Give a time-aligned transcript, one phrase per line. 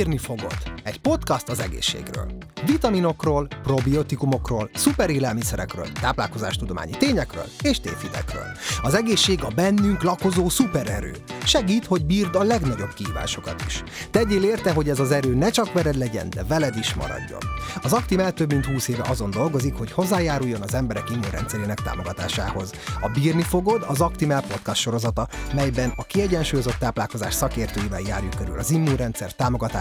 [0.00, 0.56] Bírni fogod.
[0.82, 2.26] Egy podcast az egészségről.
[2.66, 8.46] Vitaminokról, probiotikumokról, szuperélelmiszerekről, táplálkozástudományi tényekről és tévhitekről.
[8.82, 11.12] Az egészség a bennünk lakozó szupererő.
[11.44, 13.82] Segít, hogy bírd a legnagyobb kihívásokat is.
[14.10, 17.40] Tegyél érte, hogy ez az erő ne csak vered legyen, de veled is maradjon.
[17.82, 22.72] Az Actimel több mint 20 éve azon dolgozik, hogy hozzájáruljon az emberek immunrendszerének támogatásához.
[23.00, 28.70] A Bírni fogod az Actimel podcast sorozata, melyben a kiegyensúlyozott táplálkozás szakértőivel járjuk körül az
[28.70, 29.34] immunrendszer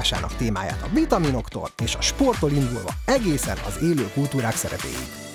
[0.10, 5.29] támogatásának témáját a vitaminoktól és a sporttól indulva egészen az élő kultúrák szerepéig.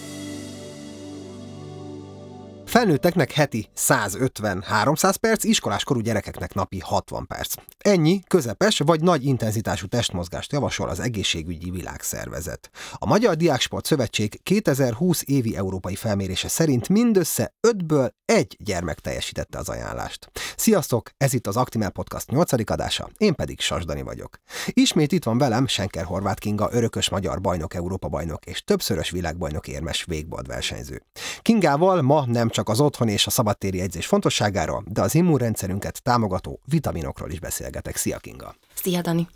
[2.75, 7.55] Felnőtteknek heti 150-300 perc, iskoláskorú gyerekeknek napi 60 perc.
[7.79, 12.71] Ennyi közepes vagy nagy intenzitású testmozgást javasol az Egészségügyi Világszervezet.
[12.93, 19.69] A Magyar Diáksport Szövetség 2020 évi európai felmérése szerint mindössze 5-ből egy gyermek teljesítette az
[19.69, 20.31] ajánlást.
[20.57, 22.71] Sziasztok, ez itt az Actimel Podcast 8.
[22.71, 24.37] adása, én pedig Sasdani vagyok.
[24.67, 29.69] Ismét itt van velem Senker Horváth Kinga, örökös magyar bajnok, Európa bajnok és többszörös világbajnok
[29.69, 31.03] érmes végbord versenyző.
[31.43, 36.03] Kingával ma nem csak csak az otthon és a szabadtéri edzés fontosságáról, de az immunrendszerünket
[36.03, 37.97] támogató vitaminokról is beszélgetek.
[37.97, 38.55] Szia Kinga!
[38.75, 39.29] Szia Dani!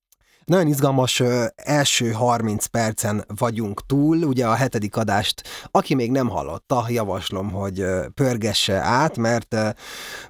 [0.44, 6.28] Nagyon izgalmas ö, első 30 percen vagyunk túl, ugye a hetedik adást, aki még nem
[6.28, 9.68] hallotta, javaslom, hogy ö, pörgesse át, mert ö,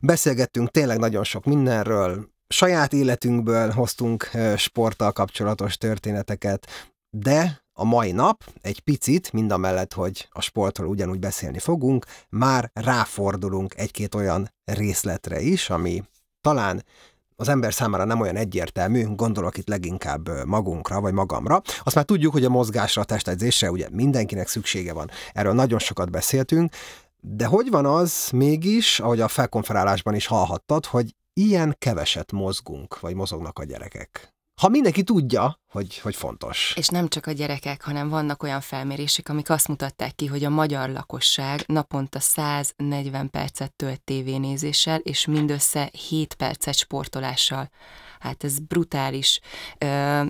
[0.01, 6.67] beszélgettünk tényleg nagyon sok mindenről, saját életünkből hoztunk sporttal kapcsolatos történeteket,
[7.11, 12.07] de a mai nap egy picit, mind a mellett, hogy a sportról ugyanúgy beszélni fogunk,
[12.29, 16.03] már ráfordulunk egy-két olyan részletre is, ami
[16.41, 16.85] talán
[17.37, 21.63] az ember számára nem olyan egyértelmű, gondolok itt leginkább magunkra, vagy magamra.
[21.83, 25.11] Azt már tudjuk, hogy a mozgásra, a testedzésre ugye mindenkinek szüksége van.
[25.33, 26.73] Erről nagyon sokat beszéltünk,
[27.21, 33.15] de hogy van az mégis, ahogy a felkonferálásban is hallhattad, hogy ilyen keveset mozgunk, vagy
[33.15, 34.38] mozognak a gyerekek?
[34.59, 36.75] Ha mindenki tudja, hogy, hogy fontos.
[36.77, 40.51] És nem csak a gyerekek, hanem vannak olyan felmérések, amik azt mutatták ki, hogy a
[40.51, 47.71] magyar lakosság naponta 140 percet tölt tévénézéssel, és mindössze 7 percet sportolással
[48.19, 49.41] hát ez brutális.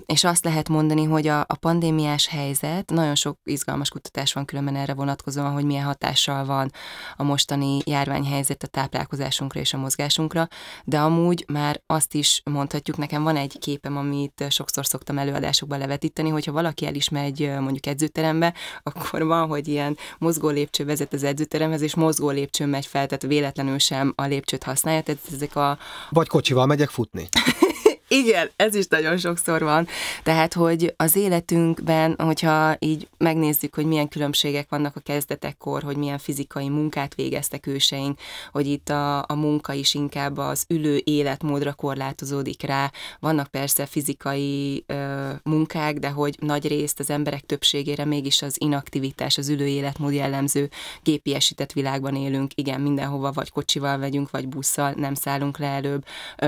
[0.05, 4.75] És azt lehet mondani, hogy a, a pandémiás helyzet, nagyon sok izgalmas kutatás van különben
[4.75, 6.71] erre vonatkozóan, hogy milyen hatással van
[7.15, 10.47] a mostani járványhelyzet a táplálkozásunkra és a mozgásunkra,
[10.83, 16.29] de amúgy már azt is mondhatjuk, nekem van egy képem, amit sokszor szoktam előadásokban levetíteni,
[16.29, 21.23] hogyha valaki el is megy mondjuk edzőterembe, akkor van, hogy ilyen mozgó lépcső vezet az
[21.23, 25.77] edzőteremhez, és mozgó lépcső megy fel, tehát véletlenül sem a lépcsőt használja, tehát ezek a...
[26.09, 27.27] Vagy kocsival megyek futni.
[28.11, 29.87] Igen, ez is nagyon sokszor van.
[30.23, 36.17] Tehát, hogy az életünkben, hogyha így megnézzük, hogy milyen különbségek vannak a kezdetekkor, hogy milyen
[36.17, 38.19] fizikai munkát végeztek őseink,
[38.51, 42.91] hogy itt a, a munka is inkább az ülő életmódra korlátozódik rá.
[43.19, 49.37] Vannak persze fizikai ö, munkák, de hogy nagy részt az emberek többségére mégis az inaktivitás,
[49.37, 50.69] az ülő életmód jellemző
[51.03, 52.51] gépiesített világban élünk.
[52.55, 56.05] Igen, mindenhova vagy kocsival vegyünk, vagy busszal, nem szállunk le előbb.
[56.37, 56.47] Ö,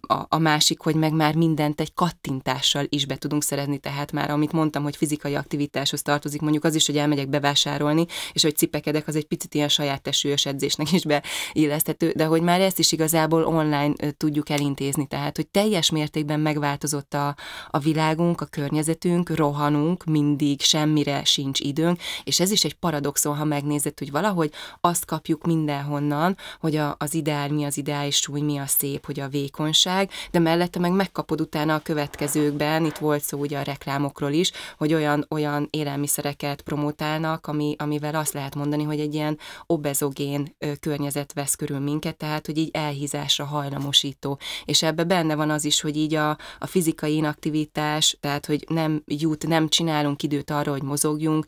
[0.00, 4.30] a, a másik, hogy meg már mindent egy kattintással is be tudunk szerezni, tehát már
[4.30, 9.08] amit mondtam, hogy fizikai aktivitáshoz tartozik, mondjuk az is, hogy elmegyek bevásárolni, és hogy cipekedek,
[9.08, 13.44] az egy picit ilyen saját testsúlyos edzésnek is beilleszthető, de hogy már ezt is igazából
[13.44, 17.36] online tudjuk elintézni, tehát hogy teljes mértékben megváltozott a,
[17.70, 23.44] a világunk, a környezetünk, rohanunk, mindig semmire sincs időnk, és ez is egy paradoxon, ha
[23.44, 28.58] megnézed, hogy valahogy azt kapjuk mindenhonnan, hogy a, az ideál mi az ideális súly, mi
[28.58, 33.22] a szép, hogy a vékonyság, de mellett te meg megkapod utána a következőkben, itt volt
[33.22, 38.82] szó ugye a reklámokról is, hogy olyan, olyan élelmiszereket promotálnak, ami, amivel azt lehet mondani,
[38.82, 44.38] hogy egy ilyen obezogén környezet vesz körül minket, tehát hogy így elhízásra hajlamosító.
[44.64, 49.02] És ebbe benne van az is, hogy így a, a fizikai inaktivitás, tehát hogy nem
[49.06, 51.46] jut, nem csinálunk időt arra, hogy mozogjunk,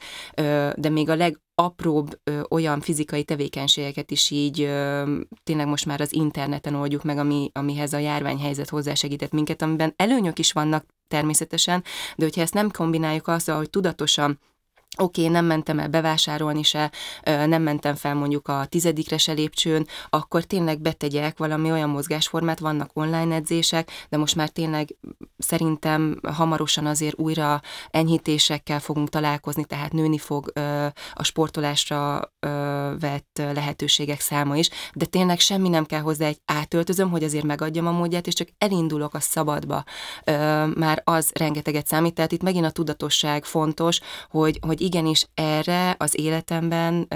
[0.75, 6.01] de még a leg apróbb ö, olyan fizikai tevékenységeket is így ö, tényleg most már
[6.01, 11.85] az interneten oldjuk meg, ami, amihez a járványhelyzet hozzásegített minket, amiben előnyök is vannak természetesen,
[12.17, 14.39] de hogyha ezt nem kombináljuk azzal, hogy tudatosan
[14.99, 16.91] oké, okay, nem mentem el bevásárolni se,
[17.25, 22.91] nem mentem fel mondjuk a tizedikre se lépcsőn, akkor tényleg betegyek valami olyan mozgásformát, vannak
[22.93, 24.97] online edzések, de most már tényleg
[25.39, 27.61] szerintem hamarosan azért újra
[27.91, 30.53] enyhítésekkel fogunk találkozni, tehát nőni fog
[31.13, 32.33] a sportolásra
[33.01, 37.87] vett lehetőségek száma is, de tényleg semmi nem kell hozzá egy átöltözöm, hogy azért megadjam
[37.87, 39.85] a módját, és csak elindulok a szabadba.
[40.75, 44.01] Már az rengeteget számít, tehát itt megint a tudatosság fontos,
[44.31, 47.09] hogy, hogy igenis erre az életemben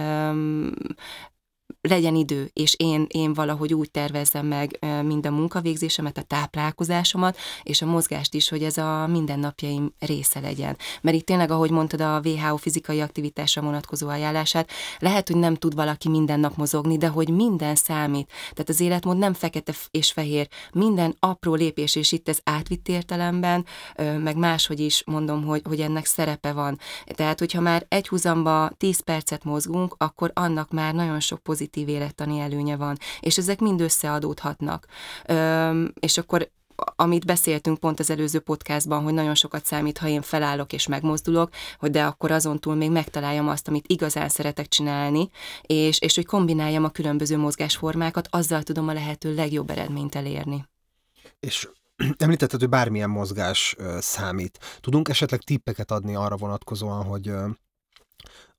[1.81, 7.83] legyen idő, és én, én valahogy úgy tervezzem meg mind a munkavégzésemet, a táplálkozásomat, és
[7.83, 10.77] a mozgást is, hogy ez a mindennapjaim része legyen.
[11.01, 15.75] Mert itt tényleg, ahogy mondtad, a WHO fizikai aktivitásra vonatkozó ajánlását, lehet, hogy nem tud
[15.75, 18.31] valaki minden nap mozogni, de hogy minden számít.
[18.53, 23.67] Tehát az életmód nem fekete és fehér, minden apró lépés, és itt ez átvitt értelemben,
[23.97, 26.79] meg máshogy is mondom, hogy, hogy ennek szerepe van.
[27.05, 32.39] Tehát, hogyha már egy húzamba 10 percet mozgunk, akkor annak már nagyon sok pozitív élettani
[32.39, 34.87] előnye van, és ezek mind összeadódhatnak.
[35.29, 36.51] Üm, és akkor
[36.97, 41.51] amit beszéltünk pont az előző podcastban, hogy nagyon sokat számít, ha én felállok és megmozdulok,
[41.79, 45.31] hogy de akkor azon túl még megtaláljam azt, amit igazán szeretek csinálni,
[45.63, 50.65] és, és hogy kombináljam a különböző mozgásformákat, azzal tudom a lehető legjobb eredményt elérni.
[51.41, 51.69] És
[52.17, 54.59] említetted, hogy bármilyen mozgás számít.
[54.81, 57.33] Tudunk esetleg tippeket adni arra vonatkozóan, hogy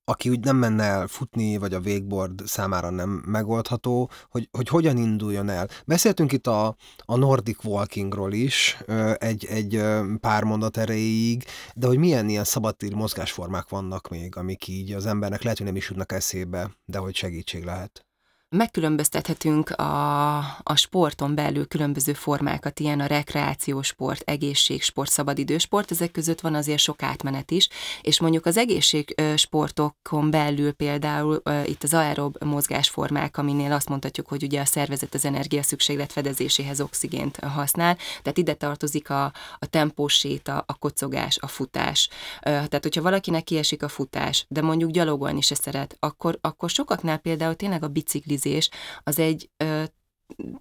[0.06, 4.98] aki úgy nem menne el futni, vagy a végboard számára nem megoldható, hogy, hogy hogyan
[4.98, 5.68] induljon el.
[5.86, 8.78] Beszéltünk itt a, a Nordic Walkingról is
[9.18, 9.84] egy, egy
[10.20, 11.44] pár mondat erejéig,
[11.76, 15.76] de hogy milyen ilyen szabadtéri mozgásformák vannak még, amik így az embernek lehet, hogy nem
[15.76, 18.06] is jutnak eszébe, de hogy segítség lehet
[18.54, 26.42] megkülönböztethetünk a, a sporton belül különböző formákat, ilyen a rekreációs sport, egészségsport, szabadidősport, ezek között
[26.42, 27.70] van azért sok átmenet is,
[28.02, 34.62] és mondjuk az egészségsportokon belül például itt az aerob mozgásformák, aminél azt mondhatjuk, hogy ugye
[34.62, 39.24] a szervezet az energia szükséglet fedezéséhez oxigént használ, tehát ide tartozik a,
[39.60, 42.10] a tempós séta, a kocogás, a futás.
[42.42, 47.56] Tehát, hogyha valakinek kiesik a futás, de mondjuk gyalogolni se szeret, akkor, akkor sokaknál például
[47.56, 48.69] tényleg a bicikli biciklizés
[49.04, 49.50] az egy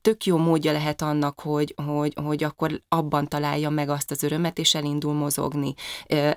[0.00, 4.58] tök jó módja lehet annak, hogy, hogy, hogy akkor abban találja meg azt az örömet,
[4.58, 5.74] és elindul mozogni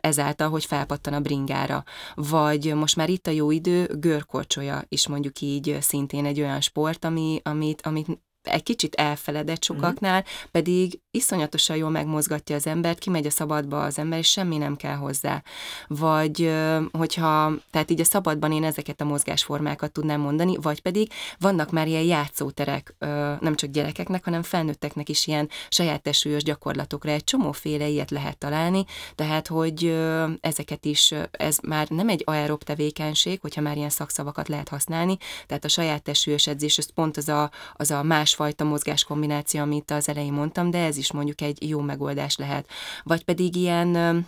[0.01, 1.83] ezáltal, hogy felpattan a bringára.
[2.13, 7.06] Vagy most már itt a jó idő, görkorcsolya is mondjuk így szintén egy olyan sport,
[7.06, 8.07] ami, amit, amit
[8.41, 10.50] egy kicsit elfeledett sokaknál, mm.
[10.51, 14.95] pedig iszonyatosan jól megmozgatja az embert, kimegy a szabadba az ember, és semmi nem kell
[14.95, 15.44] hozzá.
[15.88, 16.53] Vagy
[16.91, 21.88] hogyha, tehát így a szabadban én ezeket a mozgásformákat tudnám mondani, vagy pedig vannak már
[21.88, 22.95] ilyen játszóterek,
[23.39, 27.12] nem csak gyerekeknek, hanem felnőtteknek is ilyen saját tesúlyos gyakorlatokra.
[27.12, 28.85] Egy csomóféle ilyet lehet találni,
[29.15, 29.97] tehát hogy
[30.41, 35.17] ezeket is, ez már nem egy aerob tevékenység, hogyha már ilyen szakszavakat lehet használni,
[35.47, 36.09] tehát a saját
[36.45, 40.97] edzés, ez pont az a, az a másfajta mozgáskombináció, amit az elején mondtam, de ez
[40.97, 42.69] is mondjuk egy jó megoldás lehet.
[43.04, 44.28] Vagy pedig ilyen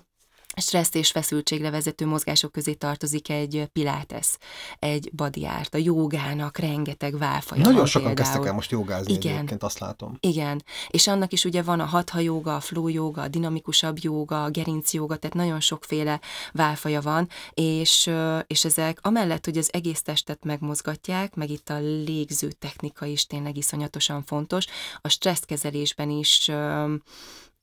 [0.61, 4.37] stressz és feszültségre vezető mozgások közé tartozik egy pilates,
[4.79, 8.15] egy body art, a jogának rengeteg válfaja Nagyon sokan például.
[8.15, 9.35] kezdtek el most jogázni Igen.
[9.35, 10.17] egyébként, azt látom.
[10.19, 14.43] Igen, és annak is ugye van a hatha joga, a flow joga, a dinamikusabb joga,
[14.43, 16.19] a gerinc joga, tehát nagyon sokféle
[16.51, 18.09] válfaja van, és,
[18.47, 23.57] és ezek amellett, hogy az egész testet megmozgatják, meg itt a légző technika is tényleg
[23.57, 24.65] iszonyatosan fontos,
[25.01, 26.51] a stresszkezelésben is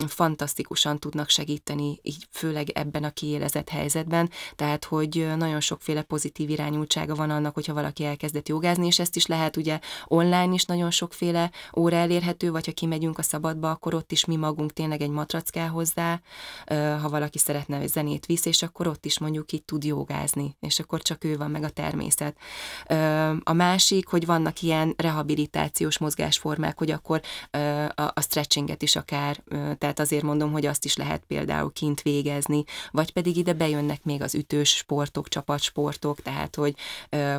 [0.09, 7.15] fantasztikusan tudnak segíteni, így főleg ebben a kiélezett helyzetben, tehát hogy nagyon sokféle pozitív irányultsága
[7.15, 11.51] van annak, hogyha valaki elkezdett jogázni, és ezt is lehet ugye online is nagyon sokféle
[11.77, 15.51] óra elérhető, vagy ha kimegyünk a szabadba, akkor ott is mi magunk tényleg egy matrac
[15.51, 16.21] kell hozzá,
[17.01, 20.79] ha valaki szeretne, hogy zenét visz, és akkor ott is mondjuk itt tud jogázni, és
[20.79, 22.37] akkor csak ő van meg a természet.
[23.43, 27.21] A másik, hogy vannak ilyen rehabilitációs mozgásformák, hogy akkor
[27.95, 29.43] a stretchinget is akár
[29.85, 34.23] tehát azért mondom, hogy azt is lehet például kint végezni, vagy pedig ide bejönnek még
[34.23, 36.75] az ütős sportok, csapatsportok, tehát hogy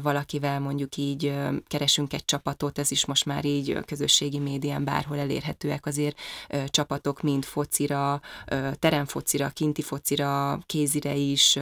[0.01, 1.33] valakivel mondjuk így
[1.67, 6.19] keresünk egy csapatot, ez is most már így közösségi médián bárhol elérhetőek azért
[6.67, 8.21] csapatok, mind focira,
[8.79, 11.59] teremfocira, kinti focira, kézire is,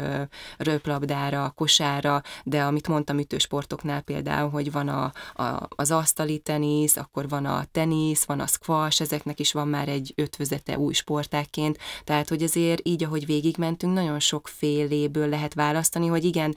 [0.57, 5.03] röplabdára, kosára, de amit mondtam ütősportoknál például, hogy van a,
[5.43, 9.87] a, az asztali tenisz, akkor van a tenisz, van a squash, ezeknek is van már
[9.87, 15.53] egy ötvözete szinte új sportákként, tehát hogy azért így, ahogy végigmentünk, nagyon sok féléből lehet
[15.53, 16.55] választani, hogy igen,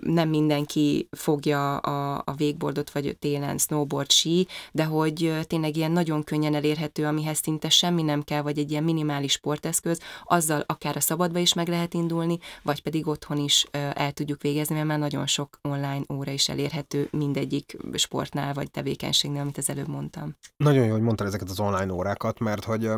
[0.00, 6.24] nem mindenki fogja a, a végboardot, vagy télen snowboard, sí, de hogy tényleg ilyen nagyon
[6.24, 11.00] könnyen elérhető, amihez szinte semmi nem kell, vagy egy ilyen minimális sporteszköz, azzal akár a
[11.00, 15.26] szabadba is meg lehet indulni, vagy pedig otthon is el tudjuk végezni, mert már nagyon
[15.26, 20.36] sok online óra is elérhető mindegyik sportnál, vagy tevékenységnél, amit az előbb mondtam.
[20.56, 22.90] Nagyon jó, hogy mondtad ezeket az online órákat, mert hogy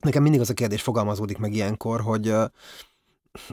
[0.00, 2.34] Nekem mindig az a kérdés fogalmazódik meg ilyenkor, hogy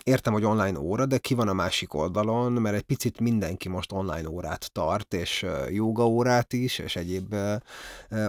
[0.04, 3.92] értem, hogy online óra, de ki van a másik oldalon, mert egy picit mindenki most
[3.92, 7.36] online órát tart, és joga órát is, és egyéb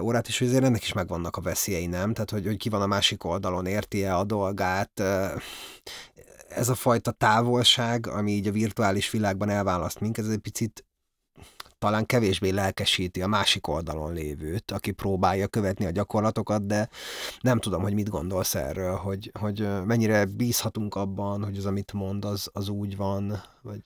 [0.01, 2.13] órát is, hogy azért ennek is megvannak a veszélyei, nem?
[2.13, 5.03] Tehát, hogy, hogy ki van a másik oldalon, érti-e a dolgát,
[6.49, 10.85] ez a fajta távolság, ami így a virtuális világban elválaszt minket, ez egy picit
[11.79, 16.89] talán kevésbé lelkesíti a másik oldalon lévőt, aki próbálja követni a gyakorlatokat, de
[17.41, 22.25] nem tudom, hogy mit gondolsz erről, hogy, hogy mennyire bízhatunk abban, hogy az, amit mond,
[22.25, 23.81] az, az úgy van, vagy...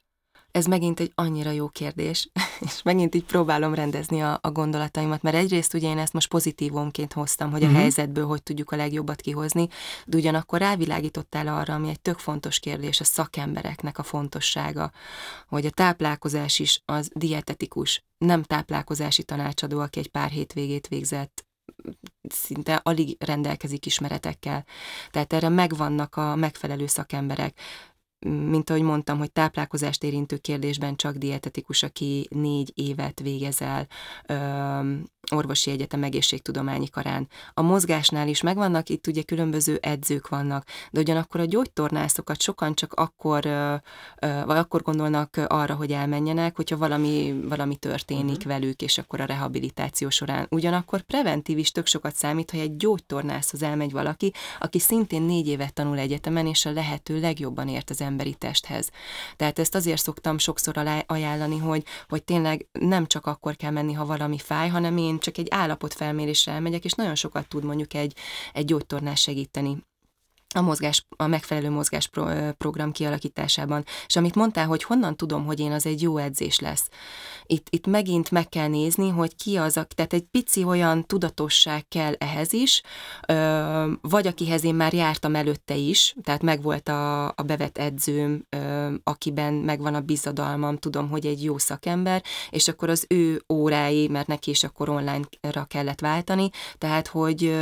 [0.53, 2.29] Ez megint egy annyira jó kérdés,
[2.67, 7.13] és megint így próbálom rendezni a, a gondolataimat, mert egyrészt ugye én ezt most pozitívumként
[7.13, 7.81] hoztam, hogy a uh-huh.
[7.81, 9.69] helyzetből hogy tudjuk a legjobbat kihozni,
[10.07, 14.93] de ugyanakkor rávilágítottál arra, ami egy tök fontos kérdés, a szakembereknek a fontossága,
[15.49, 21.45] hogy a táplálkozás is az dietetikus, nem táplálkozási tanácsadó, aki egy pár hétvégét végzett
[22.29, 24.65] szinte alig rendelkezik ismeretekkel.
[25.11, 27.61] Tehát erre megvannak a megfelelő szakemberek
[28.25, 33.87] mint ahogy mondtam, hogy táplálkozást érintő kérdésben csak dietetikus, aki négy évet végezel
[35.31, 37.29] orvosi egyetem egészségtudományi karán.
[37.55, 42.93] A mozgásnál is megvannak, itt ugye különböző edzők vannak, de ugyanakkor a gyógytornászokat sokan csak
[42.93, 43.43] akkor,
[44.21, 48.53] vagy akkor gondolnak arra, hogy elmenjenek, hogyha valami, valami történik uh-huh.
[48.53, 50.47] velük, és akkor a rehabilitáció során.
[50.51, 55.73] Ugyanakkor preventív is tök sokat számít, hogy egy gyógytornászhoz elmegy valaki, aki szintén négy évet
[55.73, 58.91] tanul egyetemen, és a lehető legjobban ért az emberi testhez.
[59.37, 64.07] Tehát ezt azért szoktam sokszor ajánlani, hogy, hogy tényleg nem csak akkor kell menni, ha
[64.07, 68.17] valami fáj, hanem én csak egy állapotfelmérésre elmegyek, és nagyon sokat tud mondjuk egy,
[68.53, 69.77] egy gyógytornás segíteni
[70.55, 72.11] a, mozgás, a megfelelő mozgás
[72.59, 73.85] program kialakításában.
[74.07, 76.89] És amit mondtál, hogy honnan tudom, hogy én az egy jó edzés lesz.
[77.47, 81.89] Itt, itt megint meg kell nézni, hogy ki az, a, tehát egy pici olyan tudatosság
[81.89, 82.83] kell ehhez is,
[84.01, 88.47] vagy akihez én már jártam előtte is, tehát megvolt a, a bevet edzőm,
[89.05, 94.27] akiben megvan a bizadalmam, tudom, hogy egy jó szakember, és akkor az ő órái, mert
[94.27, 97.57] neki is akkor online-ra kellett váltani, tehát hogy,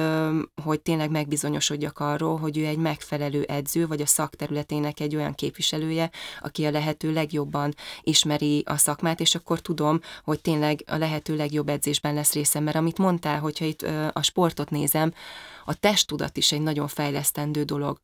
[0.64, 6.10] hogy tényleg megbizonyosodjak arról, hogy ő egy megfelelő edző, vagy a szakterületének egy olyan képviselője,
[6.40, 11.68] aki a lehető legjobban ismeri a szakmát, és akkor tudom, hogy tényleg a lehető legjobb
[11.68, 13.82] edzésben lesz részem, mert amit mondtál, hogyha itt
[14.12, 15.12] a sportot nézem,
[15.64, 18.00] a testtudat is egy nagyon fejlesztendő dolog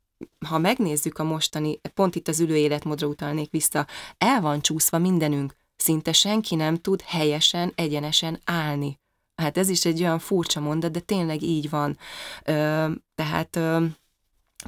[0.46, 3.86] ha megnézzük a mostani, pont itt az ülő életmódra utalnék vissza,
[4.18, 5.54] el van csúszva mindenünk.
[5.76, 9.00] Szinte senki nem tud helyesen, egyenesen állni.
[9.34, 11.98] Hát ez is egy olyan furcsa mondat, de tényleg így van.
[12.44, 13.84] Ö, tehát ö,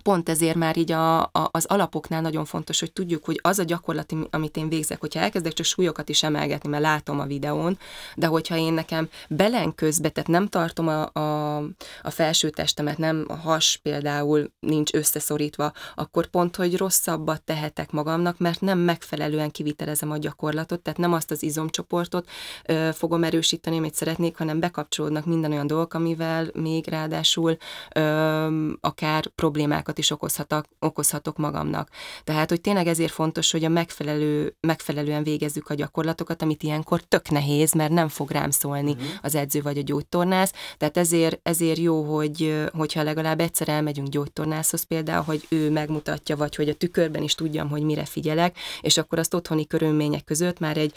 [0.03, 3.63] pont ezért már így a, a, az alapoknál nagyon fontos, hogy tudjuk, hogy az a
[3.65, 7.79] gyakorlat, amit én végzek, hogyha elkezdek csak súlyokat is emelgetni, mert látom a videón,
[8.15, 11.57] de hogyha én nekem belen közbe, tehát nem tartom a, a,
[12.03, 18.39] a felső testemet, nem a has például nincs összeszorítva, akkor pont, hogy rosszabbat tehetek magamnak,
[18.39, 22.29] mert nem megfelelően kivitelezem a gyakorlatot, tehát nem azt az izomcsoportot
[22.65, 27.57] ö, fogom erősíteni, amit szeretnék, hanem bekapcsolódnak minden olyan dolgok, amivel még ráadásul
[27.95, 31.89] ö, akár problémák problémákat is okozhatok, okozhatok magamnak.
[32.25, 37.31] Tehát, hogy tényleg ezért fontos, hogy a megfelelő, megfelelően végezzük a gyakorlatokat, amit ilyenkor tök
[37.31, 39.07] nehéz, mert nem fog rám szólni uh-huh.
[39.23, 40.53] az edző vagy a gyógytornász.
[40.77, 46.55] Tehát ezért, ezért jó, hogy, hogyha legalább egyszer elmegyünk gyógytornászhoz például, hogy ő megmutatja, vagy
[46.57, 50.77] hogy a tükörben is tudjam, hogy mire figyelek, és akkor azt otthoni körülmények között már
[50.77, 50.95] egy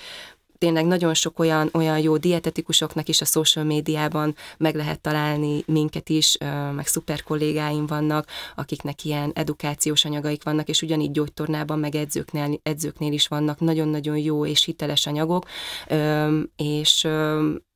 [0.62, 6.10] tényleg nagyon sok olyan, olyan jó dietetikusoknak is a social médiában meg lehet találni minket
[6.10, 6.38] is,
[6.76, 13.14] meg szuper kollégáim vannak, akiknek ilyen edukációs anyagaik vannak, és ugyanígy gyógytornában, meg edzőknél, edzőknél
[13.14, 13.60] is vannak.
[13.60, 15.46] Nagyon-nagyon jó és hiteles anyagok,
[16.56, 17.08] és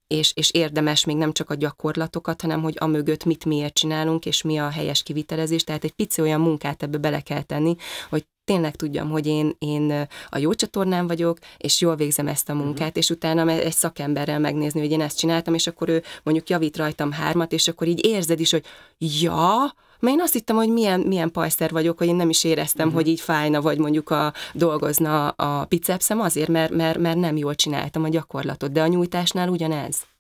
[0.08, 4.26] és, és érdemes még nem csak a gyakorlatokat, hanem hogy a mögött mit miért csinálunk,
[4.26, 5.64] és mi a helyes kivitelezés.
[5.64, 7.76] Tehát egy pici olyan munkát ebbe bele kell tenni,
[8.10, 12.54] hogy tényleg tudjam, hogy én, én a jó csatornán vagyok, és jól végzem ezt a
[12.54, 12.64] mhm.
[12.64, 12.98] munkát, uh-huh.
[12.98, 17.12] és utána egy szakemberrel megnézni, hogy én ezt csináltam, és akkor ő mondjuk javít rajtam
[17.12, 18.64] hármat, és akkor így érzed is, hogy
[18.98, 22.88] ja, mert én azt hittem, hogy milyen, milyen pajszer vagyok, hogy én nem is éreztem,
[22.88, 23.02] uh-huh.
[23.02, 27.56] hogy így fájna, vagy mondjuk a, dolgozna a bicepszem azért, mert, mert, mert nem jól
[27.56, 30.15] csináltam a gyakorlatot, de a nyújtásnál ugyanez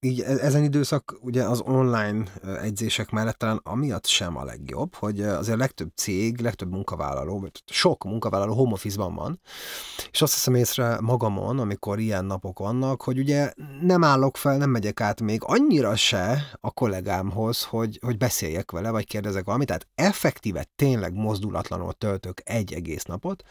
[0.00, 2.22] így e-, ezen időszak ugye az online
[2.62, 8.04] edzések mellett talán amiatt sem a legjobb, hogy azért legtöbb cég, legtöbb munkavállaló, vagy sok
[8.04, 9.40] munkavállaló home office-ban van,
[10.10, 14.70] és azt hiszem észre magamon, amikor ilyen napok vannak, hogy ugye nem állok fel, nem
[14.70, 19.88] megyek át még annyira se a kollégámhoz, hogy, hogy beszéljek vele, vagy kérdezek valamit, tehát
[19.94, 23.44] effektíve tényleg mozdulatlanul töltök egy egész napot,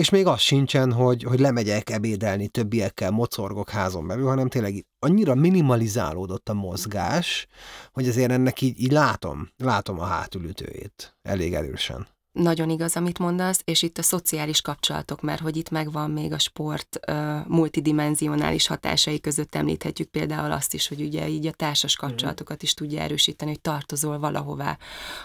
[0.00, 5.34] és még az sincsen, hogy, hogy lemegyek ebédelni többiekkel, mocorgok házon belül, hanem tényleg annyira
[5.34, 7.46] minimalizálódott a mozgás,
[7.92, 12.06] hogy azért ennek így, így látom, látom a hátulütőjét elég erősen.
[12.32, 16.38] Nagyon igaz, amit mondasz, és itt a szociális kapcsolatok, mert hogy itt megvan még a
[16.38, 22.06] sport uh, multidimensionális hatásai között említhetjük például azt is, hogy ugye így a társas mhm.
[22.06, 24.78] kapcsolatokat is tudja erősíteni, hogy tartozol valahová.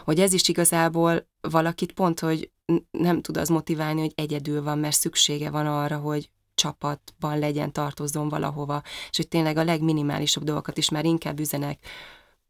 [0.03, 2.49] Hogy ez is igazából valakit pont, hogy
[2.91, 8.29] nem tud az motiválni, hogy egyedül van, mert szüksége van arra, hogy csapatban legyen, tartozzon
[8.29, 11.79] valahova, és hogy tényleg a legminimálisabb dolgokat is már inkább üzenek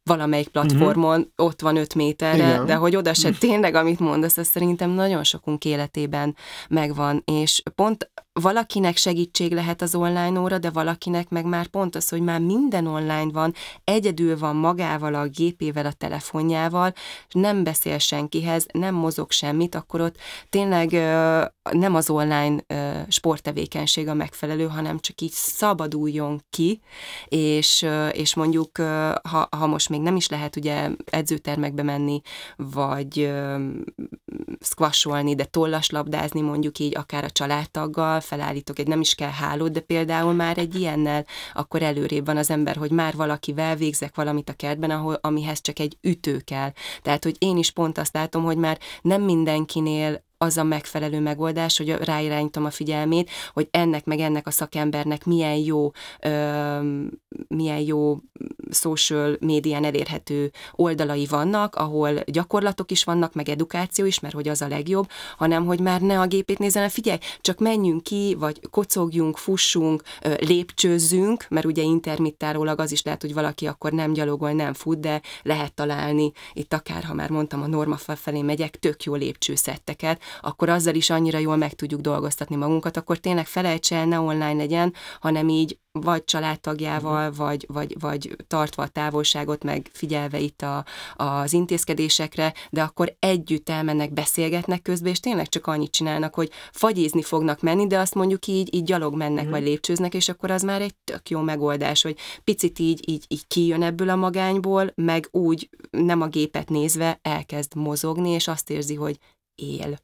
[0.04, 1.48] valamelyik platformon, uh-huh.
[1.48, 2.66] ott van öt méterre, Igen.
[2.66, 6.36] de hogy oda se tényleg, amit mondasz, ez szerintem nagyon sokunk életében
[6.70, 12.10] megvan, és pont valakinek segítség lehet az online óra, de valakinek meg már pont az,
[12.10, 16.94] hogy már minden online van, egyedül van magával, a gépével, a telefonjával,
[17.28, 20.18] és nem beszél senkihez, nem mozog semmit, akkor ott
[20.50, 20.92] tényleg
[21.72, 22.64] nem az online
[23.08, 26.82] sporttevékenység a megfelelő, hanem csak így szabaduljon ki,
[27.28, 28.78] és, és mondjuk,
[29.24, 32.22] ha, ha most még nem is lehet ugye edzőtermekbe menni,
[32.56, 33.34] vagy
[34.60, 39.80] squasholni, de tollaslabdázni mondjuk így akár a családtaggal, felállítok egy nem is kell hálót, de
[39.80, 44.54] például már egy ilyennel akkor előrébb van az ember, hogy már valakivel végzek valamit a
[44.54, 46.72] kertben, ahol, amihez csak egy ütő kell.
[47.02, 51.78] Tehát, hogy én is pont azt látom, hogy már nem mindenkinél az a megfelelő megoldás,
[51.78, 56.80] hogy ráirányítom a figyelmét, hogy ennek meg ennek a szakembernek milyen jó, ö,
[57.48, 58.18] milyen jó
[58.72, 64.62] social médián elérhető oldalai vannak, ahol gyakorlatok is vannak, meg edukáció is, mert hogy az
[64.62, 69.38] a legjobb, hanem hogy már ne a gépét nézzen, figyelj, csak menjünk ki, vagy kocogjunk,
[69.38, 70.04] fussunk,
[70.40, 75.22] lépcsőzzünk, mert ugye intermittárólag az is lehet, hogy valaki akkor nem gyalogol, nem fut, de
[75.44, 80.70] lehet találni, itt akár, ha már mondtam, a norma felé megyek, tök jó lépcsőszetteket, akkor
[80.70, 84.94] azzal is annyira jól meg tudjuk dolgoztatni magunkat, akkor tényleg felejts el, ne online legyen,
[85.20, 87.46] hanem így vagy családtagjával, uh-huh.
[87.46, 93.70] vagy, vagy, vagy tartva a távolságot, meg figyelve itt a, az intézkedésekre, de akkor együtt
[93.70, 98.48] elmennek, beszélgetnek közben, és tényleg csak annyit csinálnak, hogy fagyézni fognak menni, de azt mondjuk
[98.48, 99.52] így, így gyalog mennek, uh-huh.
[99.52, 103.48] vagy lépcsőznek, és akkor az már egy tök jó megoldás, hogy picit így, így, így
[103.48, 108.96] kijön ebből a magányból, meg úgy nem a gépet nézve elkezd mozogni, és azt érzi,
[108.96, 109.20] hogy
[109.56, 110.00] él.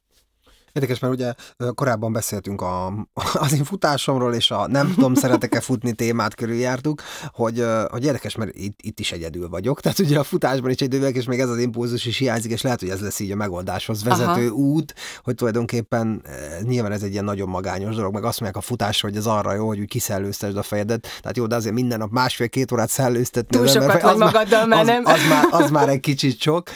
[0.74, 1.34] Érdekes, mert ugye
[1.76, 2.94] korábban beszéltünk a,
[3.44, 7.02] az én futásomról, és a nem tudom, szeretek-e futni témát körüljártuk,
[7.34, 9.82] hogy, hogy érdekes, mert itt, itt is egyedül vagyok.
[9.82, 12.80] Tehát ugye a futásban is egyedül és még ez az impulzus is hiányzik, és lehet,
[12.80, 14.56] hogy ez lesz így a megoldáshoz vezető Aha.
[14.56, 16.24] út, hogy tulajdonképpen
[16.62, 19.54] nyilván ez egy ilyen nagyon magányos dolog, meg azt mondják a futásra, hogy ez arra
[19.54, 21.08] jó, hogy úgy kiszellőztesd a fejedet.
[21.22, 23.58] Tehát jó, de azért minden nap másfél-két órát szellőztetni.
[23.58, 25.06] Túl sokat mert, vagy magaddal, már nem.
[25.06, 26.70] Az, az, már, az már egy kicsit sok.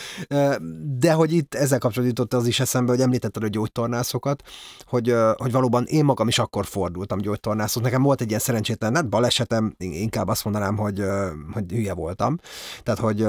[0.99, 4.43] De hogy itt ezzel kapcsolatban az is eszembe, hogy említetted a gyógytor gyógytornászokat,
[4.85, 7.83] hogy, hogy valóban én magam is akkor fordultam gyógytornászhoz.
[7.83, 11.03] Nekem volt egy ilyen szerencsétlen, hát balesetem, inkább azt mondanám, hogy,
[11.51, 12.37] hogy hülye voltam.
[12.83, 13.19] Tehát, hogy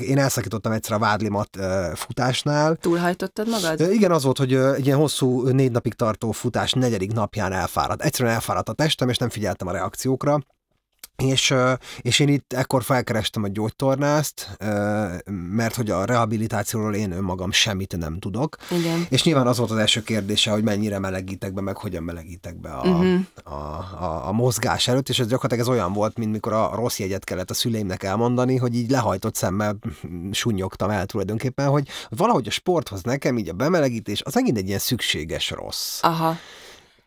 [0.00, 1.58] én elszakítottam egyszer a vádlimat
[1.94, 2.76] futásnál.
[2.76, 3.80] Túlhajtottad magad?
[3.80, 8.02] Igen, az volt, hogy egy ilyen hosszú, négy napig tartó futás negyedik napján elfáradt.
[8.02, 10.40] Egyszerűen elfáradt a testem, és nem figyeltem a reakciókra.
[11.16, 11.54] És,
[12.00, 14.56] és én itt ekkor felkerestem a gyógytornást,
[15.50, 18.56] mert hogy a rehabilitációról én önmagam semmit nem tudok.
[18.70, 19.06] Igen.
[19.08, 22.70] És nyilván az volt az első kérdése, hogy mennyire melegítek be, meg hogyan melegítek be
[22.70, 23.20] a, uh-huh.
[23.44, 23.50] a,
[24.04, 27.24] a, a mozgás előtt, és ez gyakorlatilag ez olyan volt, mint mikor a rossz jegyet
[27.24, 29.78] kellett a szüleimnek elmondani, hogy így lehajtott szemmel
[30.30, 34.78] sunyogtam el tulajdonképpen, hogy valahogy a sporthoz nekem így a bemelegítés, az megint egy ilyen
[34.78, 35.98] szükséges rossz.
[36.02, 36.36] Aha.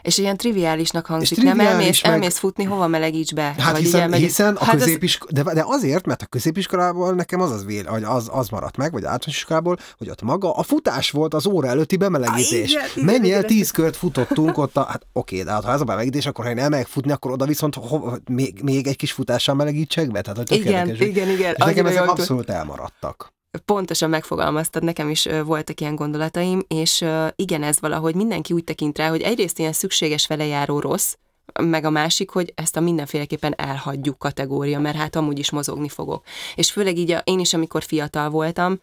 [0.06, 2.12] És ilyen triviálisnak hangzik, nem elmész, meg...
[2.12, 3.56] elmész futni, hova melegíts be?
[3.58, 4.20] Hát vagy hiszen, elmegy...
[4.20, 5.24] hiszen a hát középisk...
[5.24, 5.30] az...
[5.34, 9.04] de, de azért, mert a középiskolából nekem az az, véle, az, az maradt meg, vagy
[9.04, 12.76] általános iskolából, hogy ott maga a futás volt az óra előtti bemelegítés.
[12.76, 15.82] Ah, igen, Mennyi el tíz kört futottunk ott, a, hát oké, de hát ha ez
[15.82, 19.12] a bemelegítés, akkor ha én elmegyek futni, akkor oda viszont ho, még, még egy kis
[19.12, 20.22] futással melegítsek be.
[20.22, 21.54] Tehát, hogy igen, igen, igen.
[21.58, 23.34] És nekem ezek abszolút elmaradtak
[23.66, 29.10] pontosan megfogalmaztad, nekem is voltak ilyen gondolataim, és igen, ez valahogy mindenki úgy tekint rá,
[29.10, 31.16] hogy egyrészt ilyen szükséges vele járó rossz,
[31.62, 36.26] meg a másik, hogy ezt a mindenféleképpen elhagyjuk kategória, mert hát amúgy is mozogni fogok.
[36.56, 38.80] És főleg így a, én is, amikor fiatal voltam,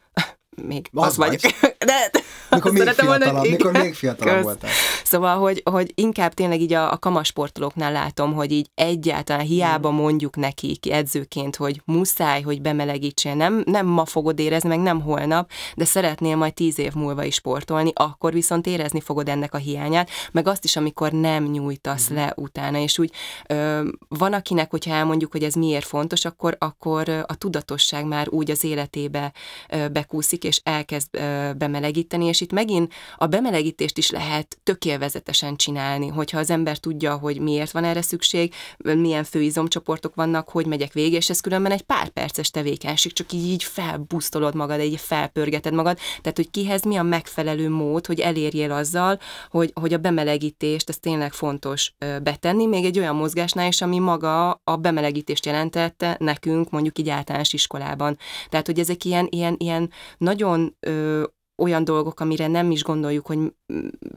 [0.57, 1.41] még az, az vagyok.
[1.79, 2.11] De,
[2.51, 4.71] mikor még fiatalabb, mondani, mikor még fiatalabb voltál.
[5.05, 9.99] Szóval, hogy, hogy inkább tényleg így a, a kamasportolóknál látom, hogy így egyáltalán hiába hmm.
[9.99, 15.51] mondjuk nekik edzőként, hogy muszáj, hogy bemelegítsél, nem, nem ma fogod érezni, meg nem holnap,
[15.75, 20.11] de szeretnél majd tíz év múlva is sportolni, akkor viszont érezni fogod ennek a hiányát,
[20.33, 22.17] meg azt is, amikor nem nyújtasz hmm.
[22.17, 23.13] le utána, és úgy
[23.47, 28.51] ö, van akinek, hogyha elmondjuk, hogy ez miért fontos, akkor, akkor a tudatosság már úgy
[28.51, 29.33] az életébe
[29.69, 31.11] ö, bekúszik, és elkezd
[31.57, 37.41] bemelegíteni, és itt megint a bemelegítést is lehet tökélvezetesen csinálni, hogyha az ember tudja, hogy
[37.41, 42.09] miért van erre szükség, milyen főizomcsoportok vannak, hogy megyek végig, és ez különben egy pár
[42.09, 47.71] perces tevékenység, csak így felbusztolod magad, így felpörgeted magad, tehát hogy kihez mi a megfelelő
[47.71, 49.19] mód, hogy elérjél azzal,
[49.51, 54.51] hogy, hogy a bemelegítést, ez tényleg fontos betenni, még egy olyan mozgásnál is, ami maga
[54.51, 58.19] a bemelegítést jelentette nekünk, mondjuk így általános iskolában.
[58.49, 60.32] Tehát, hogy ezek ilyen, ilyen, ilyen nagyon
[60.81, 61.23] ö,
[61.63, 63.39] olyan dolgok, amire nem is gondoljuk, hogy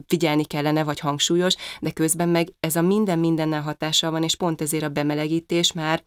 [0.06, 4.60] figyelni kellene, vagy hangsúlyos, de közben meg ez a minden mindennel hatással van, és pont
[4.60, 6.04] ezért a bemelegítés már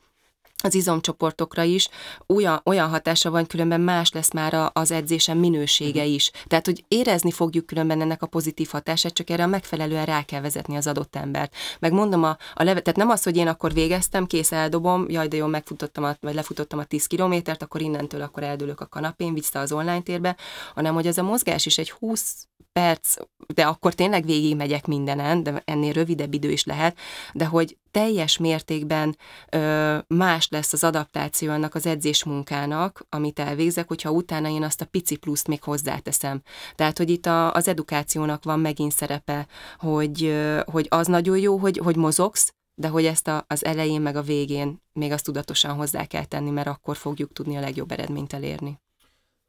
[0.64, 1.90] az izomcsoportokra is
[2.28, 6.14] olyan, olyan hatása van, különben más lesz már az edzésem minősége mhm.
[6.14, 6.32] is.
[6.48, 10.76] Tehát, hogy érezni fogjuk különben ennek a pozitív hatását, csak erre megfelelően rá kell vezetni
[10.76, 11.56] az adott embert.
[11.80, 15.28] Meg mondom, a, a leve, tehát nem az, hogy én akkor végeztem, kész eldobom, jaj,
[15.28, 19.34] de jó, megfutottam, a, vagy lefutottam a 10 kilométert, akkor innentől akkor eldőlök a kanapén,
[19.34, 20.36] vissza az online térbe,
[20.76, 23.16] hanem hogy az a mozgás is egy 20 perc,
[23.54, 26.98] de akkor tényleg végigmegyek mindenen, de ennél rövidebb idő is lehet,
[27.34, 29.18] de hogy teljes mértékben
[29.50, 34.86] ö, más lesz az adaptáció annak az edzésmunkának, amit elvégzek, hogyha utána én azt a
[34.86, 36.42] pici pluszt még hozzáteszem.
[36.76, 40.36] Tehát, hogy itt a, az edukációnak van megint szerepe, hogy,
[40.66, 44.22] hogy az nagyon jó, hogy, hogy mozogsz, de hogy ezt a, az elején meg a
[44.22, 48.80] végén még azt tudatosan hozzá kell tenni, mert akkor fogjuk tudni a legjobb eredményt elérni.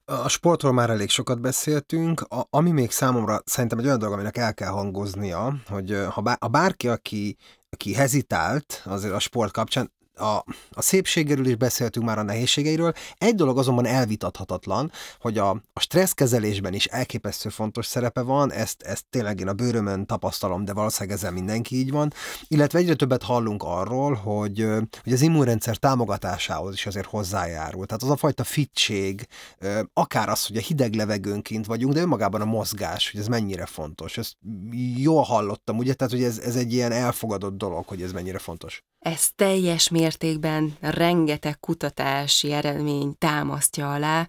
[0.05, 4.37] A sportról már elég sokat beszéltünk, a, ami még számomra szerintem egy olyan dolog, aminek
[4.37, 7.37] el kell hangoznia, hogy ha bár, a bárki, aki,
[7.71, 12.93] aki hezitált azért a sport kapcsán, a, a szépségéről is beszéltünk már a nehézségeiről.
[13.19, 19.05] Egy dolog azonban elvitathatatlan, hogy a, a stresszkezelésben is elképesztő fontos szerepe van, ezt, ezt
[19.11, 22.13] tényleg én a bőrömön tapasztalom, de valószínűleg ezzel mindenki így van,
[22.49, 24.67] illetve egyre többet hallunk arról, hogy,
[25.03, 27.87] hogy az immunrendszer támogatásához is azért hozzájárul.
[27.87, 29.27] Tehát az a fajta fittség,
[29.93, 34.19] akár az, hogy a hideg levegőnként vagyunk, de önmagában a mozgás, hogy ez mennyire fontos.
[34.19, 34.37] Ezt
[34.97, 35.95] jól hallottam, ugye?
[35.95, 38.85] Tehát, hogy ez, ez egy ilyen elfogadott dolog, hogy ez mennyire fontos.
[39.01, 44.27] Ez teljes mértékben rengeteg kutatási eredmény támasztja alá.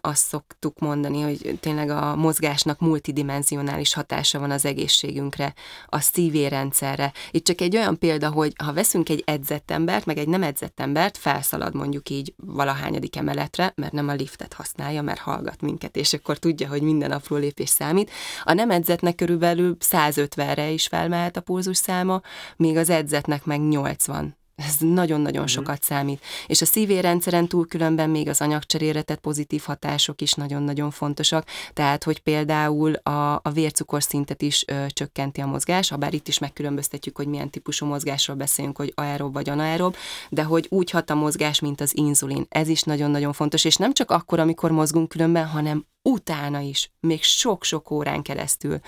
[0.00, 5.54] Azt szoktuk mondani, hogy tényleg a mozgásnak multidimensionális hatása van az egészségünkre,
[5.86, 7.12] a szívérendszerre.
[7.30, 10.80] Itt csak egy olyan példa, hogy ha veszünk egy edzett embert, meg egy nem edzett
[10.80, 16.12] embert, felszalad mondjuk így valahányadik emeletre, mert nem a liftet használja, mert hallgat minket, és
[16.12, 18.10] akkor tudja, hogy minden apró lépés számít.
[18.44, 22.20] A nem edzetnek körülbelül 150-re is felmehet a pulzus száma,
[22.56, 24.39] míg az edzetnek meg 88.
[24.66, 25.56] ez nagyon-nagyon uh-huh.
[25.56, 26.24] sokat számít.
[26.46, 31.46] És a szívérendszeren túl különben még az anyagcserére tett pozitív hatások is nagyon-nagyon fontosak.
[31.72, 36.38] Tehát, hogy például a, a vércukorszintet is ö, csökkenti a mozgás, ha bár itt is
[36.38, 39.96] megkülönböztetjük, hogy milyen típusú mozgásról beszélünk, hogy aerob vagy anaerob,
[40.28, 42.46] de hogy úgy hat a mozgás, mint az inzulin.
[42.48, 47.22] Ez is nagyon-nagyon fontos, és nem csak akkor, amikor mozgunk különben, hanem utána is, még
[47.22, 48.80] sok-sok órán keresztül.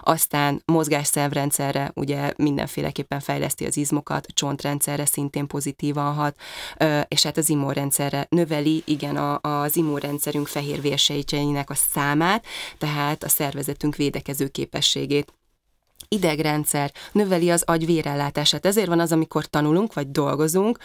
[0.00, 6.36] Aztán mozgásszervrendszerre ugye mindenféleképpen fejleszti az izmokat, csontrendszerre szintén pozitívan hat,
[7.08, 12.44] és hát az immunrendszerre növeli, igen, a, az immunrendszerünk fehér vérsejtjeinek a számát,
[12.78, 15.32] tehát a szervezetünk védekező képességét
[16.08, 18.66] idegrendszer, növeli az agy vérellátását.
[18.66, 20.78] Ezért van az, amikor tanulunk, vagy dolgozunk,